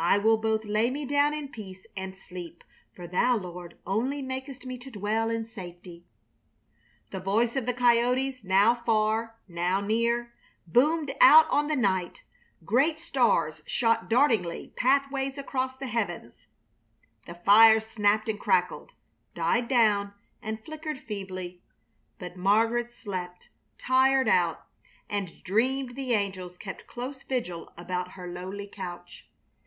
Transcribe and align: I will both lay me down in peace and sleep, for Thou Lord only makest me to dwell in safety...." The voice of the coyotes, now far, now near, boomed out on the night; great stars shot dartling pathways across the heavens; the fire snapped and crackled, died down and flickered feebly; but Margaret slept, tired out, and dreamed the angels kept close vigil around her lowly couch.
I 0.00 0.16
will 0.16 0.38
both 0.38 0.64
lay 0.64 0.88
me 0.88 1.04
down 1.04 1.34
in 1.34 1.48
peace 1.48 1.84
and 1.94 2.16
sleep, 2.16 2.64
for 2.94 3.06
Thou 3.06 3.36
Lord 3.36 3.76
only 3.86 4.22
makest 4.22 4.64
me 4.64 4.78
to 4.78 4.90
dwell 4.90 5.28
in 5.28 5.44
safety...." 5.44 6.06
The 7.10 7.20
voice 7.20 7.56
of 7.56 7.66
the 7.66 7.74
coyotes, 7.74 8.42
now 8.42 8.74
far, 8.74 9.38
now 9.46 9.82
near, 9.82 10.32
boomed 10.66 11.12
out 11.20 11.46
on 11.50 11.66
the 11.68 11.76
night; 11.76 12.22
great 12.64 12.98
stars 12.98 13.60
shot 13.66 14.08
dartling 14.08 14.70
pathways 14.76 15.36
across 15.36 15.76
the 15.76 15.88
heavens; 15.88 16.46
the 17.26 17.34
fire 17.34 17.78
snapped 17.78 18.30
and 18.30 18.40
crackled, 18.40 18.92
died 19.34 19.68
down 19.68 20.14
and 20.40 20.64
flickered 20.64 21.00
feebly; 21.00 21.60
but 22.18 22.34
Margaret 22.34 22.94
slept, 22.94 23.50
tired 23.76 24.26
out, 24.26 24.68
and 25.10 25.42
dreamed 25.44 25.96
the 25.96 26.14
angels 26.14 26.56
kept 26.56 26.86
close 26.86 27.22
vigil 27.24 27.74
around 27.76 28.12
her 28.12 28.26
lowly 28.26 28.68
couch. 28.72 29.28